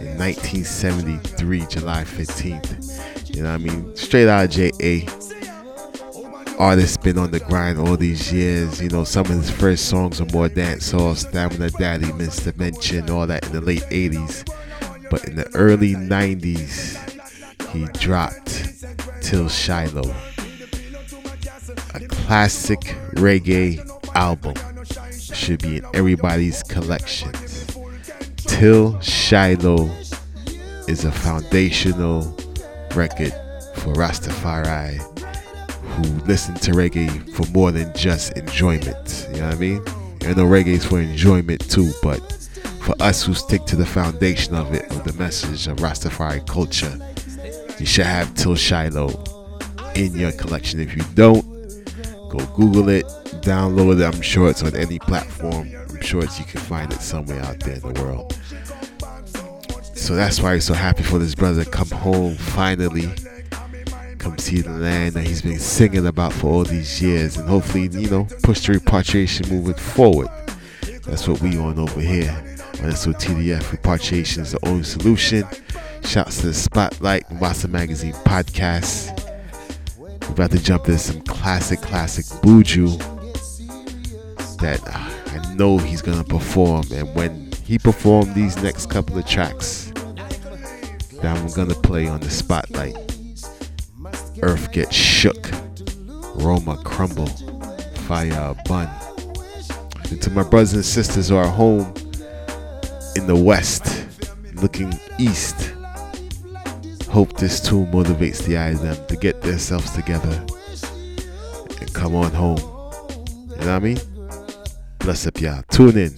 in 0.00 0.18
1973, 0.18 1.66
July 1.66 2.04
15th. 2.04 3.34
You 3.36 3.42
know 3.42 3.52
I 3.52 3.58
mean? 3.58 3.94
Straight 3.96 4.28
out 4.28 4.46
of 4.46 4.50
JA. 4.50 5.35
Artist 6.58 7.02
been 7.02 7.18
on 7.18 7.30
the 7.30 7.40
grind 7.40 7.78
all 7.78 7.96
these 7.98 8.32
years. 8.32 8.80
You 8.80 8.88
know, 8.88 9.04
some 9.04 9.26
of 9.26 9.32
his 9.32 9.50
first 9.50 9.86
songs 9.86 10.20
are 10.20 10.26
more 10.32 10.48
dancehall, 10.48 11.14
Stamina 11.14 11.70
Daddy, 11.70 12.06
Mr. 12.06 12.56
Mention, 12.56 13.10
all 13.10 13.26
that 13.26 13.44
in 13.46 13.52
the 13.52 13.60
late 13.60 13.82
80s. 13.90 14.48
But 15.10 15.26
in 15.26 15.36
the 15.36 15.46
early 15.54 15.94
90s, 15.94 16.96
he 17.70 17.84
dropped 17.98 18.72
Till 19.20 19.48
Shiloh, 19.50 20.14
a 21.94 22.00
classic 22.08 22.80
reggae 23.16 23.78
album. 24.14 24.54
Should 25.34 25.60
be 25.60 25.76
in 25.76 25.86
everybody's 25.92 26.62
collections. 26.62 27.66
Till 28.38 28.98
Shiloh 29.00 29.90
is 30.88 31.04
a 31.04 31.12
foundational 31.12 32.34
record 32.94 33.32
for 33.74 33.92
Rastafari 33.92 35.15
who 35.96 36.02
listen 36.26 36.54
to 36.54 36.72
reggae 36.72 37.08
for 37.32 37.50
more 37.52 37.72
than 37.72 37.92
just 37.94 38.36
enjoyment. 38.36 39.28
You 39.32 39.40
know 39.40 39.46
what 39.46 39.54
I 39.54 39.58
mean? 39.58 39.82
I 40.22 40.34
know 40.34 40.44
reggae 40.44 40.68
is 40.68 40.84
for 40.84 41.00
enjoyment 41.00 41.70
too, 41.70 41.90
but 42.02 42.20
for 42.82 42.94
us 43.00 43.24
who 43.24 43.34
stick 43.34 43.64
to 43.64 43.76
the 43.76 43.86
foundation 43.86 44.54
of 44.54 44.74
it, 44.74 44.90
of 44.90 45.04
the 45.04 45.12
message 45.14 45.66
of 45.66 45.78
Rastafari 45.78 46.46
culture, 46.46 46.98
you 47.78 47.86
should 47.86 48.06
have 48.06 48.34
Till 48.34 48.54
Shiloh 48.54 49.24
in 49.94 50.14
your 50.14 50.32
collection. 50.32 50.80
If 50.80 50.94
you 50.96 51.02
don't, 51.14 51.44
go 52.28 52.44
Google 52.54 52.88
it, 52.90 53.06
download 53.40 54.00
it. 54.00 54.04
I'm 54.04 54.20
sure 54.20 54.50
it's 54.50 54.62
on 54.62 54.76
any 54.76 54.98
platform. 54.98 55.70
I'm 55.88 56.00
sure 56.02 56.22
it's, 56.22 56.38
you 56.38 56.44
can 56.44 56.60
find 56.60 56.92
it 56.92 57.00
somewhere 57.00 57.42
out 57.42 57.60
there 57.60 57.74
in 57.74 57.80
the 57.80 58.02
world. 58.02 58.38
So 59.94 60.14
that's 60.14 60.40
why 60.40 60.52
I'm 60.52 60.60
so 60.60 60.74
happy 60.74 61.02
for 61.02 61.18
this 61.18 61.34
brother 61.34 61.64
to 61.64 61.70
come 61.70 61.88
home 61.88 62.36
finally 62.36 63.10
come 64.18 64.38
see 64.38 64.60
the 64.60 64.70
land 64.70 65.14
that 65.14 65.26
he's 65.26 65.42
been 65.42 65.58
singing 65.58 66.06
about 66.06 66.32
for 66.32 66.48
all 66.48 66.64
these 66.64 67.00
years 67.02 67.36
and 67.36 67.48
hopefully, 67.48 67.88
you 67.88 68.10
know, 68.10 68.26
push 68.42 68.66
the 68.66 68.72
repatriation 68.72 69.48
movement 69.48 69.78
forward. 69.78 70.28
That's 71.04 71.28
what 71.28 71.40
we 71.40 71.56
on 71.56 71.78
over 71.78 72.00
here. 72.00 72.30
And 72.78 72.90
that's 72.90 73.06
what 73.06 73.18
TDF 73.18 73.72
repatriation 73.72 74.42
is 74.42 74.52
the 74.52 74.66
only 74.66 74.84
solution. 74.84 75.44
Shouts 76.02 76.40
to 76.40 76.48
the 76.48 76.54
Spotlight 76.54 77.30
Mombasa 77.30 77.68
Magazine 77.68 78.12
podcast. 78.12 79.12
We're 79.98 80.30
about 80.30 80.50
to 80.50 80.62
jump 80.62 80.86
into 80.86 80.98
some 80.98 81.20
classic, 81.22 81.80
classic 81.80 82.24
Buju 82.42 82.98
that 84.58 84.80
uh, 84.86 85.40
I 85.40 85.54
know 85.54 85.78
he's 85.78 86.02
gonna 86.02 86.24
perform. 86.24 86.84
And 86.92 87.14
when 87.14 87.52
he 87.64 87.78
performed 87.78 88.34
these 88.34 88.60
next 88.62 88.90
couple 88.90 89.16
of 89.16 89.26
tracks 89.26 89.92
that 91.22 91.36
I'm 91.36 91.48
gonna 91.52 91.74
play 91.74 92.08
on 92.08 92.20
the 92.20 92.30
Spotlight, 92.30 93.05
Earth 94.42 94.72
gets 94.72 94.94
shook, 94.94 95.50
Roma 96.34 96.76
crumble, 96.84 97.26
fire 98.06 98.54
bun. 98.66 98.88
And 100.10 100.20
to 100.22 100.30
my 100.30 100.42
brothers 100.42 100.74
and 100.74 100.84
sisters 100.84 101.28
who 101.28 101.36
are 101.36 101.48
home 101.48 101.92
in 103.16 103.26
the 103.26 103.36
west, 103.36 104.06
looking 104.54 104.92
east, 105.18 105.72
hope 107.08 107.36
this 107.38 107.60
tune 107.60 107.90
motivates 107.90 108.44
the 108.44 108.56
eyes 108.56 108.80
them 108.82 108.96
to 109.06 109.16
get 109.16 109.40
themselves 109.42 109.90
together 109.92 110.44
and 111.80 111.94
come 111.94 112.14
on 112.14 112.30
home. 112.32 112.58
You 112.58 113.56
know 113.56 113.56
what 113.56 113.68
I 113.68 113.78
mean? 113.78 113.98
Bless 114.98 115.26
up, 115.26 115.40
y'all. 115.40 115.62
Tune 115.70 115.96
in. 115.96 116.14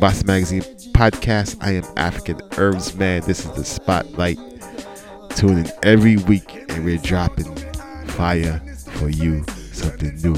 Boss 0.00 0.24
Magazine 0.24 0.62
podcast. 0.92 1.56
I 1.60 1.72
am 1.72 1.84
African 1.96 2.38
Herbsman. 2.50 3.24
This 3.24 3.44
is 3.44 3.52
the 3.52 3.64
Spotlight. 3.64 4.38
Tune 5.36 5.58
in 5.58 5.72
every 5.82 6.16
week 6.16 6.70
and 6.70 6.84
we're 6.84 6.98
dropping 6.98 7.54
fire 8.06 8.60
for 8.88 9.08
you. 9.08 9.44
Something 9.72 10.16
new. 10.22 10.36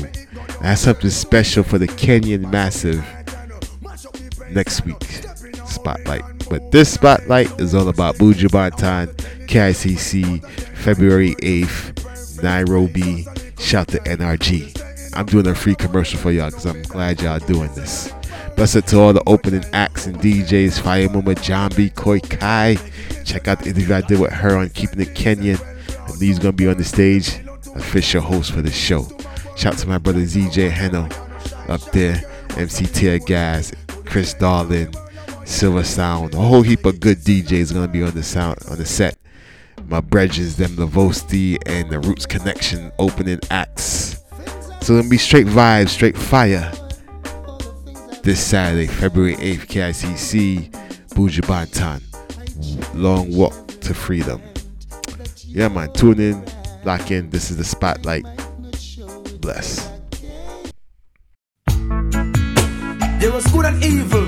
That's 0.61 0.83
something 0.83 1.11
special 1.11 1.65
for 1.65 1.79
the 1.79 1.89
Kenyan 1.89 2.51
Massive 2.51 3.05
next 4.51 4.85
week. 4.85 5.03
Spotlight. 5.67 6.23
But 6.49 6.71
this 6.71 6.93
spotlight 6.93 7.61
is 7.61 7.75
all 7.75 7.89
about 7.89 8.17
Buju 8.17 8.49
KICC, 9.47 10.45
February 10.77 11.35
8th, 11.37 12.43
Nairobi. 12.43 13.27
Shout 13.59 13.89
to 13.89 13.99
NRG. 14.01 15.15
I'm 15.15 15.27
doing 15.27 15.47
a 15.47 15.55
free 15.55 15.75
commercial 15.75 16.19
for 16.19 16.31
y'all 16.31 16.51
because 16.51 16.67
I'm 16.67 16.83
glad 16.83 17.21
y'all 17.21 17.39
doing 17.39 17.73
this. 17.75 18.13
Blessed 18.63 18.87
to 18.87 19.01
all 19.01 19.13
the 19.13 19.25
opening 19.27 19.65
acts 19.73 20.07
and 20.07 20.17
DJs, 20.21 20.79
Fire 20.79 21.09
Mama, 21.09 21.35
John 21.35 21.73
B. 21.75 21.91
Koi 21.91 22.21
Kai. 22.21 22.77
Check 23.25 23.49
out 23.49 23.59
the 23.59 23.71
interview 23.71 23.93
I 23.93 24.03
did 24.03 24.21
with 24.21 24.31
her 24.31 24.57
on 24.57 24.69
Keeping 24.69 25.01
It 25.01 25.17
Kenyan. 25.17 25.61
And 26.09 26.21
Lee's 26.21 26.39
gonna 26.39 26.53
be 26.53 26.69
on 26.69 26.77
the 26.77 26.85
stage, 26.85 27.41
official 27.75 28.23
host 28.23 28.53
for 28.53 28.63
the 28.63 28.71
show. 28.71 29.09
Shout 29.57 29.73
out 29.73 29.79
to 29.81 29.89
my 29.89 29.99
brother 29.99 30.21
ZJ 30.21 30.71
Heno 30.71 31.09
up 31.67 31.81
there, 31.91 32.23
MC 32.57 32.87
Tear 32.87 33.19
Gas, 33.19 33.73
Chris 34.05 34.33
Darlin, 34.35 34.95
Silver 35.45 35.83
Sound, 35.83 36.35
a 36.35 36.37
whole 36.37 36.63
heap 36.63 36.87
of 36.87 37.01
good 37.01 37.19
DJs 37.19 37.75
gonna 37.75 37.89
be 37.89 38.05
on 38.05 38.13
the 38.13 38.23
sound 38.23 38.61
on 38.71 38.79
the 38.79 38.87
set. 38.87 39.19
My 39.89 40.01
brethren, 40.01 40.51
them 40.51 40.77
Lavosti 40.77 41.59
and 41.67 41.91
the 41.91 41.99
Roots 41.99 42.27
Connection 42.27 42.93
opening 43.01 43.41
acts. 43.51 44.23
So 44.83 44.99
it'll 44.99 45.11
be 45.11 45.19
straight 45.19 45.49
vibes, 45.49 45.89
straight 45.89 46.17
fire. 46.17 46.73
This 48.23 48.41
Saturday, 48.41 48.87
February 48.87 49.35
8th, 49.37 49.67
KICC, 49.67 50.71
Buju 51.11 51.41
Banton. 51.43 52.01
Long 52.95 53.35
Walk 53.37 53.67
to 53.81 53.95
Freedom. 53.95 54.41
Yeah, 55.47 55.69
man, 55.69 55.93
tune 55.93 56.21
in, 56.21 56.45
lock 56.85 57.11
in. 57.11 57.31
This 57.31 57.51
is 57.51 57.57
the 57.57 57.65
spotlight. 57.65 58.25
Bless. 59.41 59.91
There 63.21 63.33
was 63.33 63.45
good 63.49 63.65
and 63.65 63.83
evil. 63.85 64.27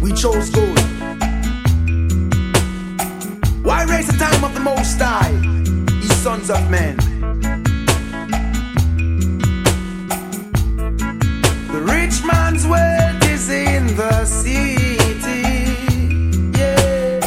We 0.00 0.12
chose 0.12 0.50
good. 0.50 0.78
Why 3.64 3.84
raise 3.84 4.06
the 4.06 4.16
time 4.18 4.44
of 4.44 4.54
the 4.54 4.60
Most 4.60 5.00
High, 5.00 5.32
ye 6.00 6.08
sons 6.08 6.50
of 6.50 6.70
men? 6.70 7.05
Is 13.96 14.02
the 14.02 14.24
city. 14.24 15.38
Yeah. 16.58 17.20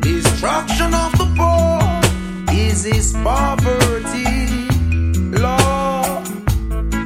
Destruction 0.00 0.94
of 0.94 1.12
the 1.18 1.26
poor 1.36 2.56
is 2.56 2.84
his 2.84 3.12
poverty. 3.24 4.68
Lord, 5.38 6.24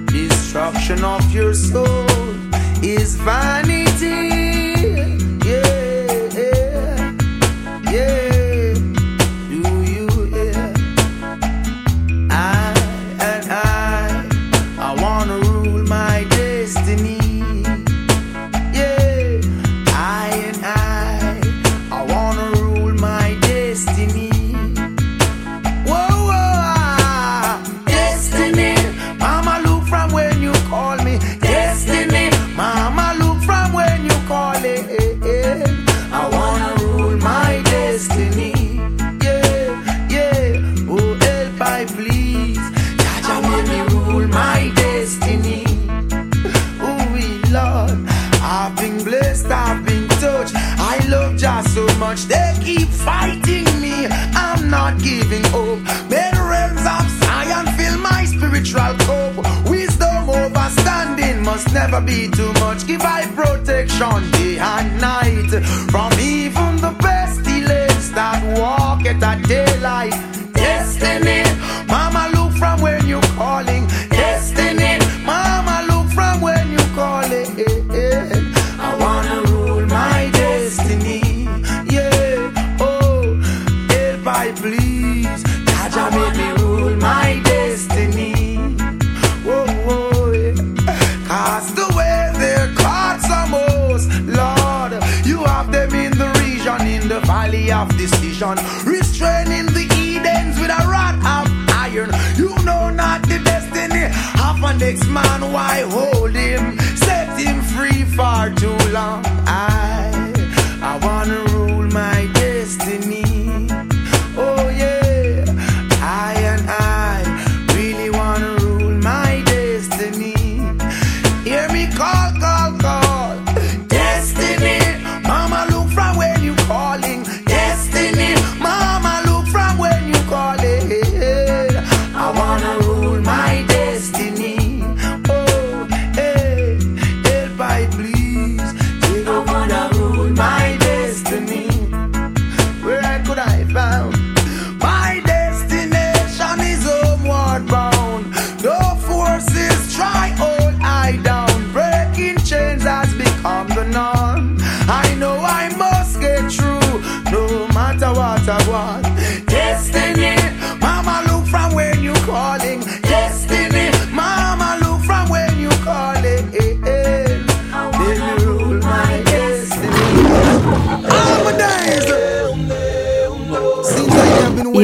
destruction 0.06 1.04
of 1.04 1.32
your 1.32 1.54
soul 1.54 2.06
is 2.82 3.16
vanity. 3.16 4.29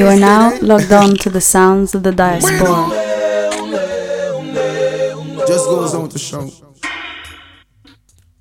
You 0.07 0.13
are 0.13 0.17
now 0.21 0.57
logged 0.61 0.93
on 0.93 1.17
to 1.17 1.31
the 1.31 1.41
sounds 1.41 1.93
of 1.93 2.05
the 2.05 2.13
diaspora. 2.13 2.91
Just 5.49 5.65
goes 5.67 5.95
on 5.97 6.09
to 6.11 6.17
show. 6.17 6.49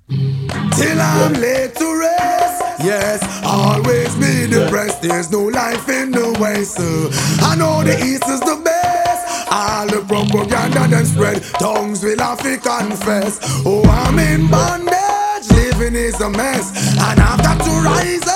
Till 0.08 1.00
I'm 1.00 1.32
laid 1.32 1.74
to 1.74 1.98
rest. 1.98 2.62
Yes, 2.84 3.18
always 3.44 4.14
be 4.14 4.46
depressed. 4.48 5.02
There's 5.02 5.32
no 5.32 5.42
life 5.42 5.88
in 5.88 6.12
the 6.12 6.38
West. 6.38 6.78
uh. 6.78 7.44
I 7.44 7.56
know 7.56 7.82
the 7.82 7.98
East 7.98 8.28
is 8.28 8.38
the 8.42 8.60
best. 8.64 9.50
All 9.50 9.88
the 9.88 10.04
propaganda 10.06 10.86
then 10.86 11.04
spread. 11.04 11.42
Tongues 11.58 12.00
will 12.04 12.18
have 12.20 12.40
to 12.44 12.58
confess. 12.58 13.40
Oh, 13.66 13.82
I'm 13.82 14.20
in 14.20 14.48
bondage. 14.48 15.50
Living 15.50 15.96
is 15.96 16.20
a 16.20 16.30
mess. 16.30 16.70
And 16.96 17.18
I've 17.18 17.42
got 17.42 17.58
to 17.64 17.70
rise 17.82 18.22
up, 18.28 18.35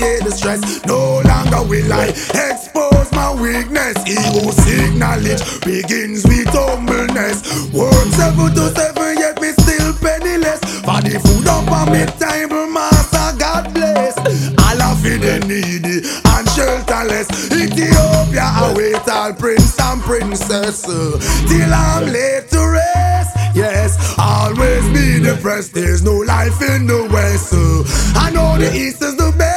alleviate 0.00 0.24
the 0.24 0.30
stress. 0.30 0.60
No 0.86 1.20
longer 1.22 1.62
will 1.68 1.92
I 1.92 2.08
expose 2.08 3.10
my 3.12 3.32
weakness. 3.34 3.96
Ego 4.06 4.50
seek 4.50 4.94
knowledge 4.96 5.42
begins 5.64 6.24
with 6.24 6.48
humbleness. 6.48 7.42
Work 7.72 8.08
seven 8.14 8.54
to 8.54 8.70
seven, 8.74 9.18
yet 9.18 9.40
me 9.40 9.52
still 9.52 9.92
penniless. 10.00 10.60
For 10.84 11.00
the 11.02 11.18
food 11.20 11.46
up 11.48 11.70
on 11.70 11.92
me 11.92 12.04
table, 12.18 12.66
master, 12.68 13.36
God 13.38 13.72
bless. 13.74 14.16
All 14.18 14.82
of 14.82 15.04
it 15.04 15.20
the 15.20 15.46
needy 15.46 16.06
and 16.06 16.46
shelterless. 16.54 17.28
Ethiopia 17.52 18.48
await 18.70 19.08
all 19.08 19.32
prince 19.34 19.78
and 19.80 20.00
princess. 20.02 20.88
uh, 20.88 21.18
Till 21.48 21.72
I'm 21.74 22.06
laid 22.12 22.48
to 22.50 22.60
rest. 22.68 23.36
Yes, 23.54 24.14
always 24.18 24.84
be 24.94 25.20
depressed. 25.22 25.74
There's 25.74 26.02
no 26.02 26.14
life 26.18 26.62
in 26.62 26.86
the 26.86 27.08
West. 27.12 27.52
uh. 27.52 28.18
I 28.18 28.30
know 28.30 28.56
the 28.58 28.72
East 28.74 29.02
is 29.02 29.16
the 29.16 29.32
best. 29.36 29.49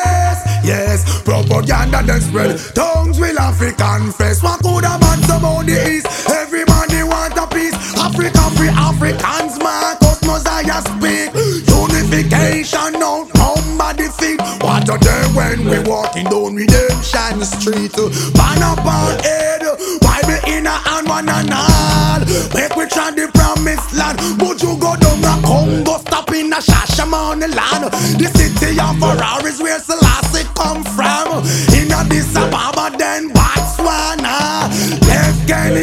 Propaganda 1.33 2.03
then 2.05 2.21
spread. 2.21 2.59
Tongues 2.75 3.19
will 3.19 3.35
have 3.37 3.57
to 3.57 3.73
confess. 3.73 4.43
What 4.43 4.61
could 4.61 4.85
a 4.85 4.93
man 5.01 5.17
about 5.25 5.65
the 5.65 5.73
East? 5.89 6.05
Everybody 6.29 7.01
want 7.01 7.33
a 7.33 7.47
piece. 7.49 7.73
Africa 7.97 8.53
free 8.53 8.69
Africans, 8.69 9.57
Marcus 9.57 10.21
Mosiah 10.21 10.85
speak. 10.85 11.33
Unification 11.65 13.01
now, 13.01 13.25
number 13.33 13.93
defeat. 13.97 14.37
What 14.61 14.85
a 14.85 14.97
day 15.01 15.25
when 15.33 15.65
we 15.65 15.79
walking 15.89 16.29
down 16.29 16.53
Redemption 16.53 17.41
Street. 17.41 17.97
Ban 18.37 18.61
up 18.61 18.85
on 18.85 19.17
head. 19.25 19.65
Bible 20.05 20.37
in 20.45 20.67
a 20.67 20.77
hand, 20.85 21.09
one 21.09 21.29
and 21.29 21.49
all. 21.49 22.21
Make 22.53 22.75
we 22.77 22.85
try 22.85 23.09
the 23.09 23.25
promised 23.33 23.89
land. 23.97 24.21
Would 24.37 24.61
you 24.61 24.77
go 24.77 24.93
down 25.01 25.25
a 25.25 25.33
Congo, 25.41 25.97
stop 25.97 26.29
in 26.31 26.53
a 26.53 26.61
Shashamane 26.61 27.49
land? 27.57 27.89
The 28.21 28.29
city 28.37 28.77
of 28.77 29.01
Ferraris 29.01 29.59
where 29.59 29.79
Selassie 29.79 30.03
come 30.03 30.12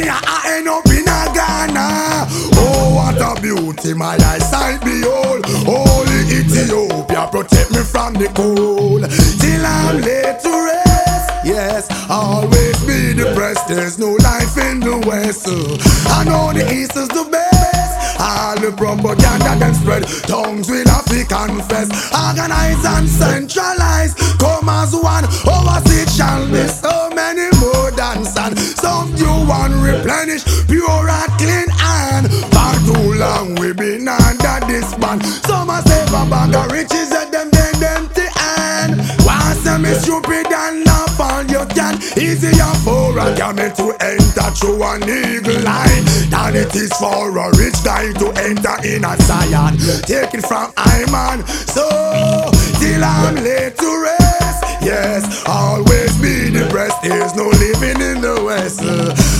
I 0.08 0.56
end 0.56 0.68
up 0.68 0.86
in 0.86 1.06
a 1.06 1.20
Ghana. 1.34 2.26
Oh, 2.56 2.94
what 2.94 3.20
a 3.20 3.40
beauty, 3.40 3.94
my 3.94 4.16
eyesight 4.16 4.80
behold. 4.84 5.44
Holy 5.66 6.20
Ethiopia, 6.30 7.28
protect 7.30 7.72
me 7.72 7.82
from 7.82 8.14
the 8.14 8.28
cold. 8.34 9.10
Till 9.40 9.66
I'm 9.66 10.00
laid 10.00 10.40
to 10.40 10.52
rest. 10.64 11.30
Yes, 11.44 11.88
I'll 12.08 12.44
always 12.44 12.78
be 12.86 13.14
depressed. 13.14 13.68
There's 13.68 13.98
no 13.98 14.12
life 14.12 14.56
in 14.58 14.80
the 14.80 14.98
West. 15.06 15.48
I 16.08 16.24
know 16.24 16.52
the 16.52 16.64
East 16.72 16.96
is 16.96 17.08
the 17.08 17.28
best. 17.30 18.20
All 18.20 18.56
the 18.60 18.72
propaganda 18.76 19.58
them 19.58 19.74
spread. 19.74 20.04
Tongues 20.28 20.68
will 20.70 20.86
have 20.88 21.09
confess. 21.30 21.88
Organize 22.10 22.84
and 22.84 23.08
centralize. 23.08 24.14
Come 24.42 24.68
as 24.68 24.92
one. 24.92 25.24
Oversee 25.46 26.10
shall 26.10 26.42
be 26.50 26.66
so 26.66 27.08
many 27.14 27.46
more 27.62 27.90
than 27.94 28.24
sun. 28.24 28.56
Some 28.56 29.14
you 29.14 29.30
want 29.46 29.74
replenish. 29.78 30.42
Pure 30.66 31.06
and 31.08 31.32
clean 31.38 31.70
and 31.70 32.26
far 32.50 32.74
too 32.82 33.14
long 33.14 33.54
we 33.62 33.72
been 33.72 34.08
under 34.08 34.58
this 34.66 34.92
ban. 34.98 35.22
Some 35.46 35.70
a 35.70 35.78
say 35.86 36.02
a 36.02 36.22
bag 36.26 36.54
of 36.54 36.72
riches 36.72 37.12
and 37.14 37.30
them 37.32 37.48
then 37.50 37.78
empty 37.94 38.26
hand. 38.34 38.98
One 39.22 39.54
say 39.62 39.78
me 39.78 39.94
stupid 40.02 40.49
Easier 42.20 42.74
for 42.84 43.18
a 43.18 43.34
camel 43.34 43.70
to 43.72 43.96
enter 43.98 44.50
through 44.52 44.82
an 44.84 45.02
eagle 45.04 45.62
line 45.64 46.04
than 46.28 46.54
it 46.54 46.74
is 46.76 46.92
for 47.00 47.32
a 47.32 47.48
rich 47.56 47.82
guy 47.82 48.12
to 48.12 48.28
enter 48.36 48.76
in 48.84 49.04
a 49.04 49.16
Zion. 49.22 49.78
Take 50.04 50.34
it 50.34 50.44
from 50.44 50.70
Iman. 50.76 51.46
So 51.46 51.88
till 52.78 53.02
I'm 53.02 53.36
laid 53.36 53.74
to 53.78 54.02
rest. 54.02 54.64
Yes, 54.82 55.44
always 55.46 56.16
be 56.20 56.50
depressed. 56.50 57.00
There's 57.02 57.34
no 57.34 57.48
living 57.48 58.00
in 58.02 58.20
the 58.20 58.42
West. 58.44 58.80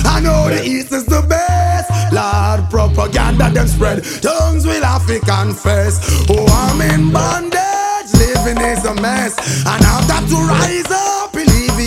I 0.05 0.19
know 0.19 0.49
the 0.49 0.63
East 0.65 0.91
is 0.91 1.05
the 1.05 1.21
best. 1.29 1.89
Lord, 2.11 2.67
propaganda 2.71 3.51
them 3.51 3.67
spread. 3.67 4.03
Tongues 4.21 4.65
will 4.65 4.83
have 4.83 5.05
to 5.05 5.19
confess. 5.19 6.25
Oh, 6.29 6.45
I'm 6.49 6.81
in 6.81 7.11
bondage. 7.11 8.09
Living 8.13 8.57
is 8.65 8.83
a 8.85 8.95
mess. 8.95 9.37
And 9.67 9.85
I've 9.85 10.07
got 10.07 10.27
to 10.29 10.35
rise 10.49 10.91
up, 10.91 11.35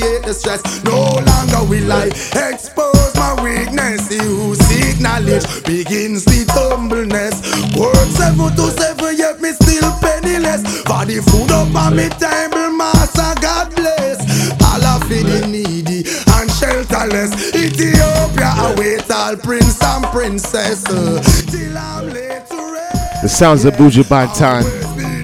alleviate 0.04 0.24
the 0.24 0.34
stress. 0.34 0.62
No 0.84 1.00
longer 1.00 1.68
will 1.68 1.92
I 1.92 2.06
expose 2.50 3.14
my 3.16 3.34
weakness. 3.42 4.08
He 4.08 4.18
who 4.18 4.54
seek 4.54 5.00
knowledge 5.00 5.44
begins 5.64 6.24
with 6.26 6.48
humbleness. 6.50 7.40
Work 7.76 7.94
seven 8.16 8.54
to 8.56 8.70
seven, 8.72 9.16
yet 9.16 9.40
me 9.40 9.52
still 9.52 9.90
penniless. 10.00 10.62
For 10.84 11.04
the 11.04 11.22
food 11.30 11.50
up 11.50 11.74
on 11.74 11.96
me 11.96 12.08
table, 12.20 12.70
master, 12.76 13.34
God 13.40 13.74
bless. 13.74 14.20
Allah 14.62 15.00
feed 15.08 15.26
the 15.26 15.46
needy 15.46 15.98
and 16.36 16.50
shelterless. 16.50 17.54
Ethiopia 17.54 18.52
await 18.68 19.10
all 19.10 19.36
prince 19.36 19.82
and 19.82 20.04
princess. 20.06 20.84
Uh, 20.86 21.22
Till 21.50 21.76
I'm 21.76 22.08
late 22.10 22.46
to 22.48 22.72
rest. 22.72 23.22
The 23.22 23.28
sounds 23.28 23.64
of 23.64 23.74
Buju 23.74 24.04
Banton, 24.04 24.64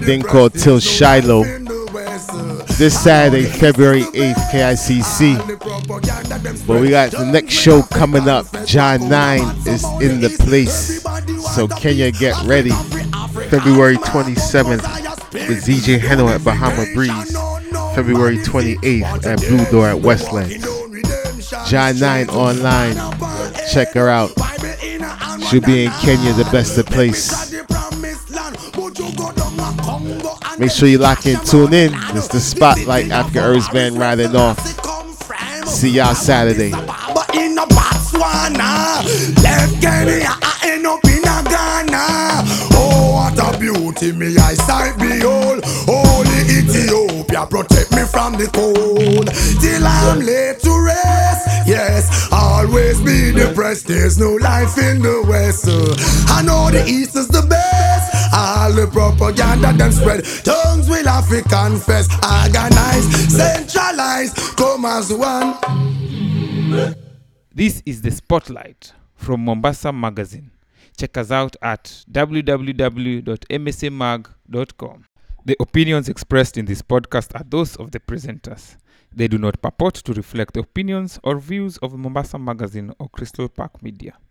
then 0.04 0.22
called 0.22 0.54
Till 0.54 0.80
Shiloh. 0.80 1.69
This 2.80 2.98
Saturday, 2.98 3.44
February 3.44 4.04
8th, 4.04 4.50
KICC. 4.50 5.36
But 6.66 6.80
we 6.80 6.88
got 6.88 7.10
the 7.10 7.30
next 7.30 7.52
show 7.52 7.82
coming 7.82 8.26
up. 8.26 8.46
John 8.64 9.06
9 9.06 9.38
is 9.66 9.84
in 10.00 10.22
the 10.22 10.34
place. 10.40 11.02
So 11.54 11.68
Kenya, 11.68 12.10
get 12.10 12.42
ready. 12.44 12.70
February 13.50 13.96
27th 13.96 14.80
with 15.46 15.66
DJ 15.66 16.00
Heno 16.00 16.28
at 16.28 16.42
Bahama 16.42 16.86
Breeze. 16.94 17.32
February 17.94 18.38
28th 18.38 19.26
at 19.26 19.40
Blue 19.40 19.70
Door 19.70 19.88
at 19.88 20.00
Westland. 20.00 20.64
John 21.66 21.98
9 21.98 22.30
online. 22.30 22.96
Check 23.70 23.92
her 23.92 24.08
out. 24.08 24.30
She'll 25.50 25.60
be 25.60 25.84
in 25.84 25.90
Kenya, 26.00 26.32
the 26.32 26.48
best 26.50 26.78
of 26.78 26.86
place. 26.86 27.52
Make 30.60 30.70
sure 30.70 30.88
you 30.88 30.98
lock 30.98 31.24
in, 31.24 31.40
tune 31.40 31.72
in. 31.72 31.90
It's 32.14 32.28
the 32.28 32.38
spotlight 32.38 33.10
Africa 33.10 33.38
Herbsman 33.38 33.98
riding 33.98 34.36
off. 34.36 34.58
See 35.66 35.88
y'all 35.88 36.14
Saturday. 36.14 36.72
Oh, 42.72 43.56
beauty, 43.58 44.12
me 44.12 44.34
behold. 44.98 45.64
Holy 45.88 46.40
Ethiopia, 46.52 47.46
protect 47.46 47.92
me 47.92 48.04
from 48.04 48.34
the 48.34 48.46
cold. 48.52 49.32
Till 49.62 49.86
I'm 49.86 50.20
laid 50.20 50.60
to 50.60 50.78
rest. 50.84 51.68
Always 52.70 53.00
be 53.00 53.32
depressed. 53.32 53.88
There's 53.88 54.16
no 54.16 54.34
life 54.34 54.78
in 54.78 55.02
the 55.02 55.24
West. 55.26 55.66
uh. 55.66 55.96
I 56.32 56.40
know 56.42 56.70
the 56.70 56.86
East 56.88 57.16
is 57.16 57.26
the 57.26 57.42
best. 57.42 58.32
All 58.32 58.72
the 58.72 58.86
propaganda 58.86 59.72
them 59.72 59.90
spread. 59.90 60.24
Tongues 60.44 60.88
will 60.88 61.04
have 61.04 61.28
to 61.30 61.42
confess. 61.42 62.08
Organize, 62.22 63.32
centralize, 63.34 64.32
come 64.54 64.84
as 64.84 65.12
one. 65.12 65.56
This 67.52 67.82
is 67.84 68.02
the 68.02 68.12
Spotlight 68.12 68.92
from 69.16 69.44
Mombasa 69.44 69.92
Magazine. 69.92 70.52
Check 70.96 71.16
us 71.16 71.32
out 71.32 71.56
at 71.60 72.04
www.msamag.com. 72.08 75.04
The 75.44 75.56
opinions 75.58 76.08
expressed 76.08 76.56
in 76.56 76.66
this 76.66 76.82
podcast 76.82 77.34
are 77.34 77.42
those 77.48 77.74
of 77.74 77.90
the 77.90 77.98
presenters. 77.98 78.76
They 79.12 79.26
do 79.26 79.38
not 79.38 79.60
purport 79.60 79.94
to 79.94 80.12
reflect 80.12 80.54
the 80.54 80.60
opinions 80.60 81.18
or 81.24 81.38
views 81.38 81.78
of 81.78 81.98
Mombasa 81.98 82.38
Magazine 82.38 82.92
or 82.98 83.08
Crystal 83.08 83.48
Park 83.48 83.82
Media. 83.82 84.14